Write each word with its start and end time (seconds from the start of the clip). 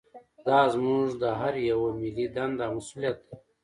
دا 0.47 0.59
زموږ 0.73 1.07
د 1.21 1.23
هر 1.39 1.53
یوه 1.69 1.89
ملي 2.01 2.25
دنده 2.35 2.63
او 2.67 2.73
مسوولیت 2.77 3.17
دی 3.25 3.35